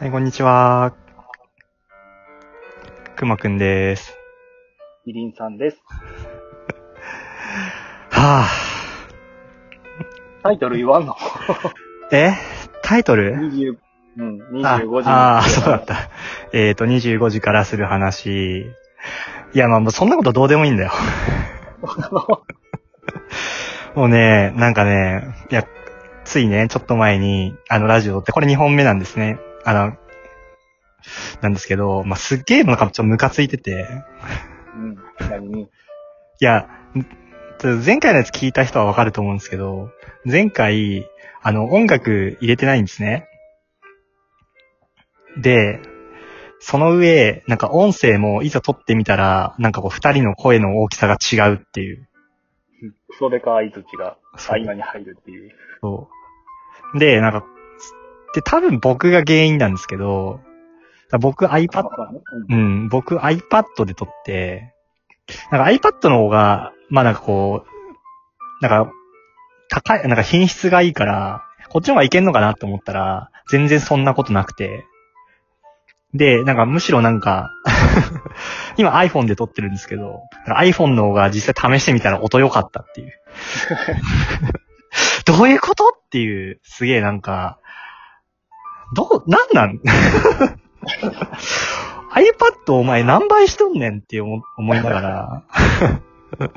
[0.00, 0.94] はい、こんにちは。
[3.16, 4.14] くまくんです。
[5.04, 5.82] みりんさんです。
[8.10, 8.46] はぁ、
[10.44, 11.16] タイトル言わんの？
[12.12, 12.30] え？
[12.80, 13.76] タイトル ?20、
[14.18, 15.96] うん、あ25時あー、そうだった。
[16.52, 18.60] えっ、と、25時からする話。
[18.60, 18.66] い
[19.52, 20.92] や、まあもうそんなことどうでもいいんだよ。
[23.96, 25.66] もうね、なんかね、いや、
[26.22, 29.40] ついね、ちょっと前に、あの、ラジオって、これ2本目なんですね。
[29.68, 29.96] あの、
[31.42, 33.86] なんですけど、まあ、すっげえなんかちょっとムカついてて、
[34.74, 34.96] うん、
[35.28, 35.68] 何にい
[36.40, 39.90] や、ん前回のやつ聞いた人はわかると思うんですけど、
[40.24, 41.06] 前回、
[41.42, 43.28] あの、音楽入れてないんですね。
[45.36, 45.80] で、
[46.60, 52.08] その上、なんか音声もいざ撮ってみたら、なんかこう二人の声の大きさが違うっていう。
[53.18, 54.16] それか相づちが
[54.48, 55.50] 合間に入るっていう。
[55.82, 56.08] そ
[56.94, 56.98] う。
[56.98, 57.44] で、なんか、
[58.34, 60.40] で、多分僕が原因なんですけど、
[61.20, 64.74] 僕 iPad、ううんん、僕 iPad で撮って、
[65.50, 67.78] なんか iPad の方が、まあなんかこう、
[68.62, 68.92] なんか、
[69.70, 74.84] 高い、なんか品質がいいから、こっちの方がいけんのかなと思ったら、全然そんなことなくて。
[76.14, 77.50] で、なんかむしろなんか、
[78.78, 83.12] 今 iPhone で撮ってるんですけど、iPhone の方が実際試してみたら音良かったっていう。
[85.26, 87.58] どういうことっていう、すげえなんか、
[88.94, 89.80] どう、なんなん？
[92.14, 95.42] iPad お前何倍しとんねんって思思いながら。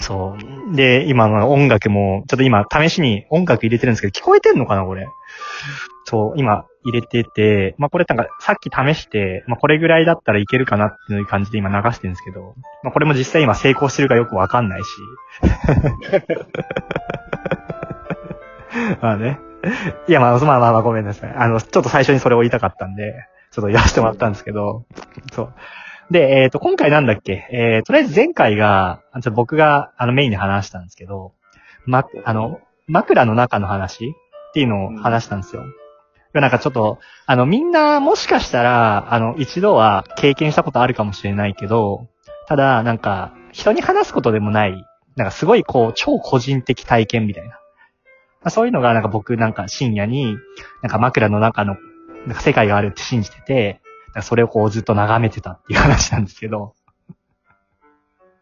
[0.00, 0.36] そ
[0.70, 0.76] う。
[0.76, 5.06] で、今の音楽も、ちょっと今試しに音楽入れてるんですけど、聞こえてんのかなこれ？
[6.04, 14.88] そう、今入れてて、まあこれなんかさっき試して、まあこれぐらいだったらいけるかなっていう感じで今流してるんですけど、まあこれも実際今成功してるかよくわかんないし。
[19.02, 19.38] まあね。
[20.08, 21.34] いやまあまあまあまあごめんなさい。
[21.34, 23.14] あの、ちょっと最初にそれを言いたかったんで、
[23.50, 24.84] ちょっと言わせてもらったんですけど、
[25.32, 25.54] そう。
[26.10, 27.46] で、えっ、と、今回なんだっけ？
[27.50, 31.32] えー、とりあえず前回が、ちょっと僕があのメインで話したんですけど、
[31.84, 35.64] ま、あの、枕の中の話っていうのを話したんですよ。
[36.34, 42.06] なんかちょっと、あの、みんなもしかしたら、あの、一度は経験したことあるかもしれないけど、
[42.46, 44.84] ただ、なんか、人に話すことでもない、
[45.16, 47.58] なんかすごいこう、超個人的体験みたいな。
[48.40, 50.36] まあ、そういうのがなんか僕なんか深夜に、
[50.82, 51.76] なんか枕の中の、
[52.26, 53.80] なんか世界があるって信じてて、
[54.22, 56.74] それをこうずっと眺めてたっていう話なんですけど。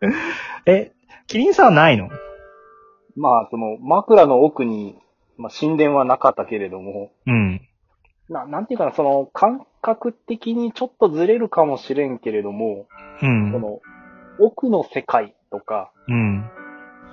[0.66, 0.92] え、
[1.26, 2.08] キリンさんはないの？
[3.16, 4.98] まあ、その、枕の奥に、
[5.38, 7.60] まあ、神殿はなかったけれども、うん。
[8.28, 12.86] な、なんていうかな、その、感覚的にちょっとずれるかもしれんけれども、
[13.22, 13.52] うん。
[13.52, 13.80] その、
[14.38, 16.44] 奥の世界とか、うん。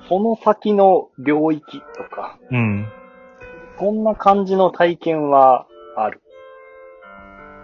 [0.09, 2.88] その先の領域とか、うん。
[3.80, 5.66] そんな感じの体験は
[5.96, 6.22] ある。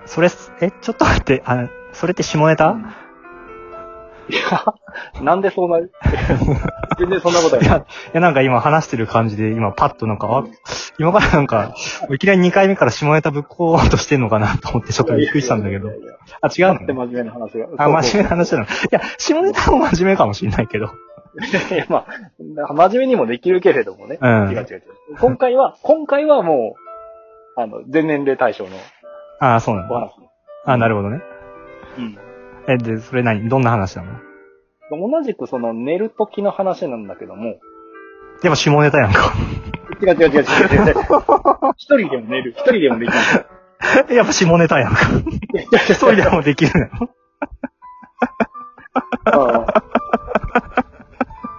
[0.06, 0.30] それ、
[0.62, 2.78] え、ちょっと待って、あ、それって下ネタ、
[4.30, 5.92] いや、なんでそうなる？
[7.00, 7.68] 全然そんなことないい。
[7.68, 7.84] や、い
[8.14, 10.44] やなんか今話してる感じで、今パッとなんか、あ、
[11.00, 11.74] 今からなんか、
[12.12, 15.92] いきなり2回目から下ネタぶっこうとしてんのかなと思ってちょっとびっくりしたんだけどい。
[15.92, 16.74] やいやいやあ、違うの？
[16.76, 17.68] だって真面目な話が？
[17.78, 18.30] あ、真面目なな。
[18.30, 18.66] 話なの。
[18.66, 20.92] いや、下ネタも真面目かもしれないけど。
[21.72, 22.06] いや、ま
[22.68, 24.18] あ、真面目にもできるけれどもね。
[24.22, 24.84] うん違う違う違う。
[25.20, 26.76] 今回は、今回はも
[27.58, 28.72] う、あの、全年齢対象の
[29.40, 29.96] ああ、そうなんだ。
[29.96, 30.12] お話。
[30.66, 31.22] あなるほどね。
[31.98, 32.18] うん。
[32.68, 33.48] え、で、それ何？
[33.50, 34.12] どんな話なの？
[34.92, 37.60] 同じくその寝る時の話なんだけども、
[38.42, 39.34] でも下ネタやんか。
[40.02, 40.96] 違う違う違う違う違う違う。
[41.78, 42.54] 一人でも寝る。
[42.58, 43.18] 一人でもできる。
[44.16, 45.00] やっぱ下ネタやんか。
[45.78, 46.86] 一人でもできるの？
[46.86, 47.10] よ。
[49.26, 49.84] ああ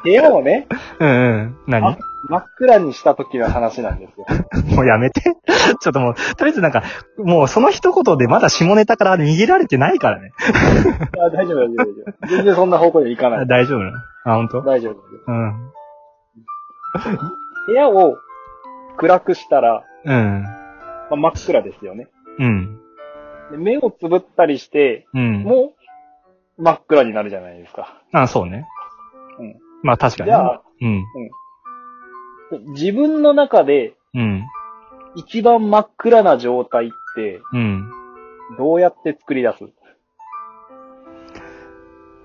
[0.03, 0.67] 部屋をね、
[0.99, 1.13] うんう
[1.43, 1.57] ん。
[1.67, 1.87] 何？
[1.93, 4.27] あ真っ暗にした時の話なんですよ。
[4.77, 5.21] もうやめて。
[5.23, 6.83] ちょっともう、とりあえずなんか、
[7.17, 10.33] もうその一言でまだ下ネタから逃げられてないからね。
[11.19, 12.27] あ大丈夫大丈夫大丈夫。
[12.29, 13.47] 全然そんな方向に行かなあい。
[13.47, 13.99] 大丈夫なの？
[14.25, 14.63] あ、本当？
[14.63, 14.97] 大丈夫。
[15.27, 15.71] うん。
[17.67, 18.19] 部屋を
[18.99, 20.43] 暗くしたら、うん。
[20.43, 20.51] ま
[21.13, 22.09] あ、真っ暗ですよね。
[22.39, 22.79] うん。
[23.51, 25.43] で目をつぶったりして、うん。
[25.43, 25.73] も
[26.59, 27.95] う真っ暗になるじゃないですか。
[28.13, 28.67] あ、そうね。
[29.39, 29.57] うん。
[29.83, 30.31] まあ確かに。
[30.31, 31.05] じゃあ、うん。
[32.73, 34.47] 自分の中でうん。
[35.17, 37.91] 一番真っ暗な状態って、うん。
[38.59, 39.65] どうやって作り出す？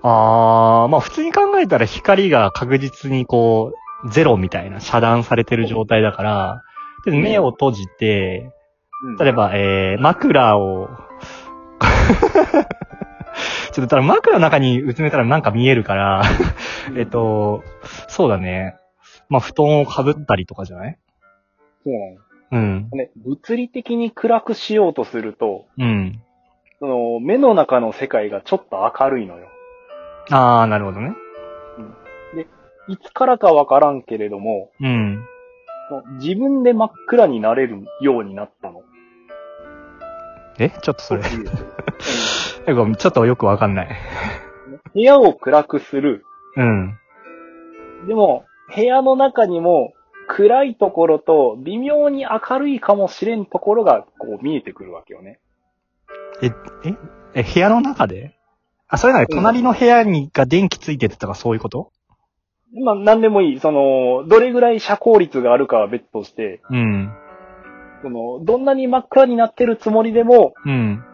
[0.02, 3.72] あー、まあ普通に考えたら光が確実にこ
[4.04, 6.62] う、ゼロみたいな遮断されてる状態だから、
[7.04, 10.88] で目を閉じて、うん例えば、えー、枕を、
[13.72, 16.22] ちょっと、ただ枕の中にうつめたらなんか見えるから、
[16.96, 17.62] えっと、
[18.08, 18.76] そうだね。
[19.28, 20.98] まあ、布団をかぶったりとかじゃない？
[21.84, 22.16] そうなの。
[22.52, 22.88] うん。
[22.92, 26.22] ね、物理的に暗くしようとすると、うん。
[26.78, 29.48] その、目の中の世界がちょっと明るいのよ。
[30.30, 31.14] ああ、なるほどね。
[32.88, 35.24] いつからかわからんけれども、うん。
[36.20, 38.82] 自分で真っ暗になれるようになったの。
[40.58, 41.22] えちょっとそれ、
[42.74, 43.88] ごめんちょっとよくわかんない。
[44.94, 46.24] 部屋を暗くする。
[46.56, 46.98] うん。
[48.06, 48.44] でも、
[48.74, 49.92] 部屋の中にも
[50.28, 55.38] 暗いところと微妙に明るいかもしれんところがこう見えてくるわけよね。
[56.42, 56.46] え、
[56.84, 56.94] え、
[57.34, 58.34] え、部屋の中で？
[58.88, 61.90] あ、それなら隣の部屋にが電気ついててとかそういうこと？
[62.82, 63.60] まあ、なんでもいい。
[63.60, 67.12] その、どれぐらい遮光率があるかは別として、うん。
[68.02, 71.04] その、どんなに真っ暗になってるつもりでも、うん。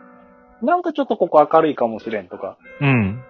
[0.63, 3.23] なんかちょっとここ明るいかもしれんとか、うん。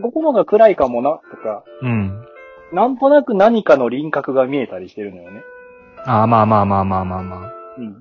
[0.00, 2.26] ここのが暗いかもなとか、うん。
[2.72, 5.42] なんとなく何かの輪郭が見えたりしてるのよね。
[6.04, 7.52] あーまあまあまあまあまあまあ。
[7.78, 7.92] うん。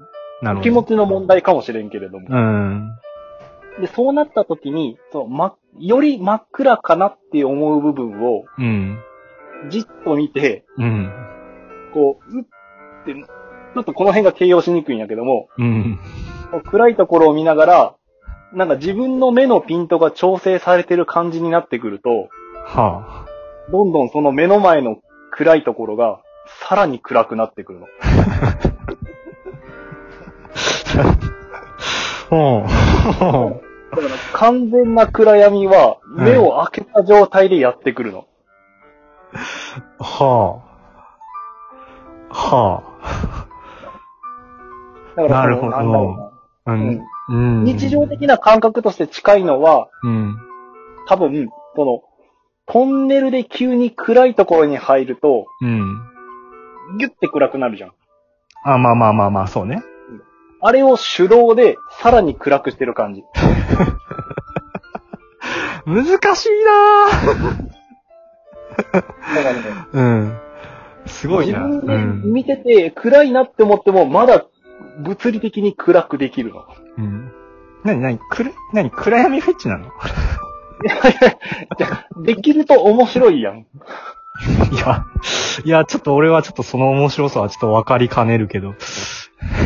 [0.41, 0.61] なるほど。
[0.61, 2.27] 気持ちの問題かもしれんけれども。
[2.29, 2.97] うん。
[3.79, 8.99] で、そうなった時に、そう、ま、より真っ暗かなって思う部分を、うん。
[9.69, 11.11] じっと見て、うん。
[11.94, 12.44] こう、うっ
[13.05, 13.13] て、
[13.73, 16.00] ちょっとこの辺が形容しにくいんやけども、うん。
[16.65, 17.95] 暗いところを見ながら、
[18.53, 22.29] なんか自分の目のピントが調整されてる感じになってくると、
[22.65, 23.25] は
[23.71, 24.97] どんどんその目の前の
[25.31, 26.21] 暗いところが、
[26.68, 27.88] さらに暗くなってくるの。
[33.50, 33.95] う。
[33.95, 38.25] だから完全な暗闇は、目を開けた状態でやってくるの。
[40.00, 40.62] は
[42.29, 42.33] あ。
[42.33, 42.83] は
[45.15, 46.31] だからなるほど。
[46.67, 46.71] う。
[46.71, 47.01] ん。
[47.29, 47.63] うん。
[47.63, 50.37] 日常的な感覚として近いのは、うん。
[51.07, 52.01] 多分、その、
[52.67, 56.01] トンネルで急に暗いところに入ると、うん。
[56.97, 57.91] ギュッて暗くなるじゃん。
[58.63, 59.83] あ、まあまあまあまあ、そうね。
[60.61, 63.23] あれを手動でさらに暗くしてる感じ。
[65.85, 66.05] 難
[66.35, 67.07] しいな
[68.93, 70.37] だからね、ぁ うん。
[71.07, 71.65] すごいな。
[71.67, 72.33] 自分でうん。
[72.33, 74.45] 見てて暗いなって思っても、まだ
[74.99, 76.65] 物理的に暗くできるの。
[76.97, 77.31] うん。
[77.83, 79.85] なになにくる、なに暗闇フェチなの？
[79.85, 79.88] い
[80.83, 81.38] やいや
[81.77, 83.59] じゃあできると面白いやん。
[83.59, 83.65] い
[84.77, 85.05] や、
[85.65, 88.73] いや、ちょっと俺はちょっとその面白さはちょっとわかりかねるけど。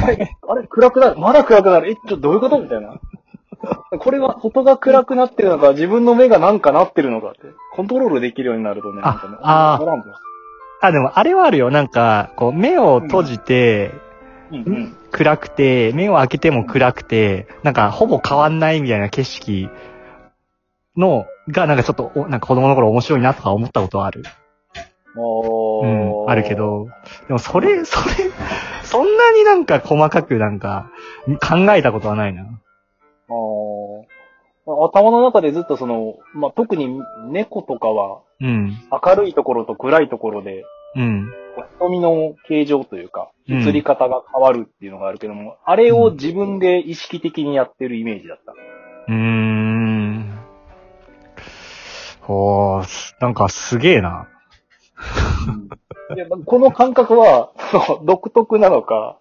[0.04, 1.20] あれ、あれ暗くなる。
[1.20, 1.92] まだ暗くなる。
[1.92, 2.60] え、ちょっとどういうこと？
[2.60, 3.00] みたいな。
[4.00, 7.40] これは外が暗くなってるのか、自分の目がなんかなってるのかって。
[7.74, 10.10] コントロールできるようになるとね、あなんかねあーわからんぞ
[10.82, 11.72] あ、でもあれはあるよ。
[11.72, 13.92] なんか、こう、目を閉じて、
[14.52, 14.98] うんうん。
[15.12, 19.70] 暗くて、目を開けても暗くて、なんかほぼ変わんないみたいな景色
[20.98, 24.24] の、がなんかちょっと、おなんか子供の頃面白いなとか思ったことはある。
[25.18, 26.56] おうーん、あるけ。
[26.56, 26.88] ど、
[27.28, 28.16] でもそれ、それ、
[28.84, 30.92] そんなになんか細かくなんか
[31.42, 32.46] 考えたことはないな。
[34.68, 37.00] 頭の中でずっとその、まあ、特に
[37.30, 40.66] 猫とかはうん、明るいところと暗いところで、
[40.96, 41.32] うん、
[41.80, 48.54] 瞳の形状というか、うん映り方が変わるっていうのがあるけども、あれを自分で意識的にやってるイメージだった。
[48.54, 50.40] うーん。
[52.22, 54.28] ほー、すなんかすげえな。
[56.46, 59.18] この感覚は、そ の独特なのか、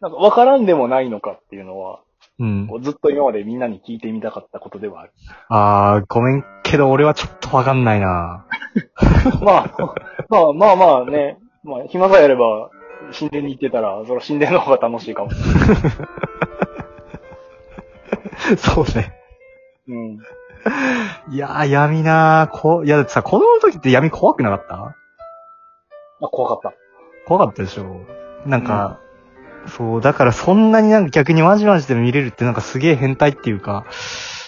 [0.00, 2.00] なんか分からんでもないのかっていうのは、
[2.38, 5.12] うんずっと今までみんなに聞いてみたかったことではある。
[5.48, 8.46] あー、ごめんけど俺はちょっとわかんないな。
[9.42, 9.70] まあ、
[10.32, 12.70] まあまあまあね、まあ暇さえあれば、
[13.18, 15.30] 神殿に行ってたら、それは神殿の方が楽しいかも。
[18.56, 19.12] そうね。
[19.88, 20.18] うん。
[21.30, 22.58] いやー、闇なー。
[22.58, 24.94] こいや、だってさ、子供の時って闇怖くなかった？
[26.20, 26.76] あ、怖かった。
[27.26, 28.00] 怖かったでしょ
[28.46, 28.98] なんか、
[29.66, 33.84] そう、だからそんなになんか逆にまじまじで見れるってなんかすげえ変態っていうか、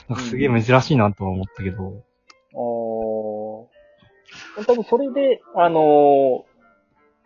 [0.09, 2.03] なんかすげえ珍しいなとは思ったけど。
[4.67, 6.55] 多分それで、あのー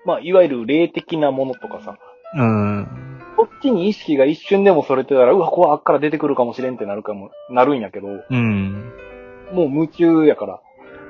[0.04, 1.98] まあ、いわゆる霊的なものとかさ、
[2.34, 3.20] うん。
[3.36, 8.92] こっちに意識が一瞬でもそれてたら、うわ、こうあっから出てくるかもしれんってなるかも、なるんやけど、うん。
[9.52, 10.60] もう夢中やから。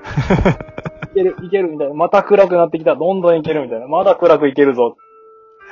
[1.13, 1.95] いける、いけるみたいな。
[1.95, 2.97] また暗くなってきた。
[2.97, 3.87] どんどんいけるみたいな。
[3.87, 4.97] まだ暗くいけるぞ。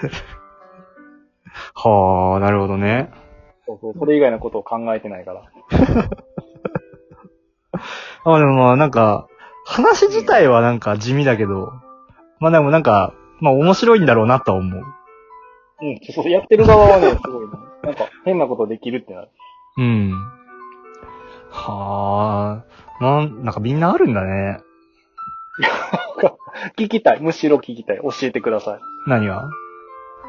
[1.74, 3.10] はあ、なるほどね。
[3.66, 3.94] そうそう。
[3.98, 5.42] それ以外のことを考えてないから。
[8.24, 9.28] あ、でもまあなんか、
[9.66, 11.72] 話自体はなんか地味だけど、
[12.38, 14.82] まあでもなんか、まあ面白いんだろうなとは思う。
[15.82, 16.00] うん。
[16.12, 17.52] そう、やってる側はね、 すごいね。
[17.82, 19.28] なんか、変なことできるってなる。
[19.76, 20.12] うん。
[21.50, 22.62] は
[23.00, 24.60] あ、なん、なんかみんなあるんだね。
[26.78, 27.20] 聞きたい。
[27.20, 27.98] むしろ聞きたい。
[27.98, 28.80] 教えてください。
[29.06, 29.50] 何が？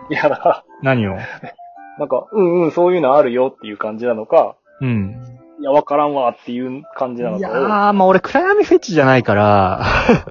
[0.09, 1.15] いや、だから、何を？
[1.99, 5.36] なんか、うんうん、そういうのあるよっていう感じなのか、うん。
[5.67, 7.51] いや、わからんわっていう感じなのいや。
[7.51, 9.83] ー、まあ俺暗闇フェチじゃないから、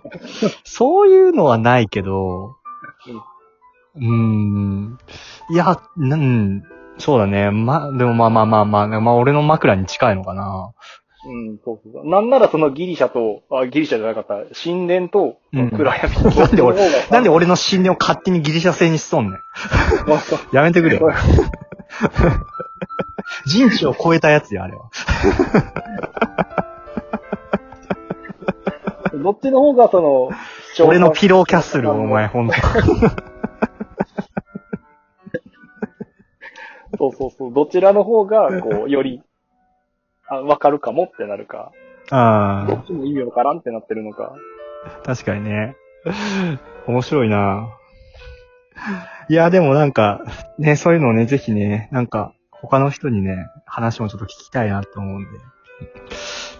[0.64, 2.56] そういうのはないけど、
[3.96, 4.98] うーん。
[5.50, 6.62] いや、うん、
[6.96, 7.50] そうだね。
[7.50, 10.72] ま、でもまあまあまあまあ、まあ俺の枕に近いのかな。
[11.26, 12.08] うん、そうそう。
[12.08, 16.14] なんならそのギリシャと、あ、ギリシャじゃなかった、神殿とうん暗闇。
[16.36, 16.78] なんで俺
[17.10, 19.40] なんで俺の信念を勝手にギリシャ製にしとんねん。
[20.54, 21.10] やめてくれよ。
[23.46, 24.90] 人知を超えたやつよ、あれは。
[29.22, 30.30] どっちの方がその、
[30.86, 32.54] 俺のピローキャッスル、お前、ほんと。
[36.98, 37.52] そうそうそう。
[37.52, 39.22] どちらの方が、こう、より、
[40.28, 41.72] あ、わかるかもってなるか、
[42.10, 44.34] ああ、どっちも意味わからんってなってるのか。
[45.04, 45.76] 確かにね。
[46.86, 47.68] 面白いな
[49.28, 50.22] いや、でもなんか、
[50.58, 52.32] ね、そういうのをね、ぜひね、なんか、
[52.66, 55.28] 他の人にね、話もちょっと聞きたいなと思うんで。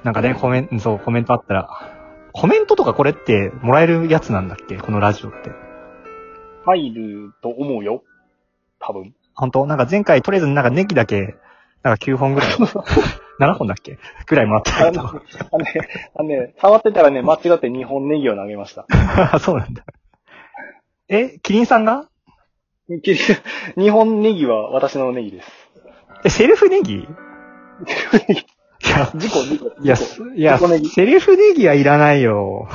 [0.04, 1.68] なんかね、コメント、そう、コメントあったら、
[2.32, 4.76] コメントとかこれってもらえるやつなんだっけ？
[4.78, 5.50] このラジオって。
[6.64, 8.02] 入ると思うよ。
[8.78, 9.14] 多分。
[9.34, 9.66] 本当？
[9.66, 11.36] なんか前回とりあえずなんかネギだけ、
[11.82, 12.50] なんか9本ぐらい、
[13.40, 13.98] 7本だっけ？
[14.26, 14.88] ぐらいもらった。
[14.88, 15.72] あの、あのね、
[16.14, 18.86] あのね、触ってたらね、間違って2本ネギを投げました。
[19.40, 19.82] そうなんだ。
[21.08, 22.08] え、キリンさんが
[22.90, 25.65] ？2本ネギは私のネギです。
[26.24, 26.94] え、セルフネギ？
[26.96, 27.06] い
[28.88, 29.66] や、事故、事故。
[29.82, 29.96] いや、
[30.34, 32.68] いや、セルフネギセルフネギはいらないよ。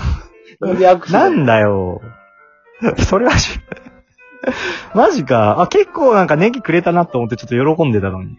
[1.11, 2.01] なんだよ。
[2.97, 3.59] それはし、
[4.93, 5.61] マジか。
[5.61, 8.37] あ、結構なんかネギくれたなと思ってちょっと喜んでたのに。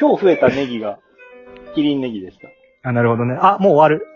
[0.00, 0.98] 今日増えたネギが、
[1.74, 2.48] キリンネギでした。
[2.88, 3.36] あ、なるほどね。
[3.40, 4.06] あ、もう終わる。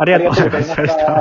[0.00, 0.74] ありがとうございまし。
[0.76, 1.16] た。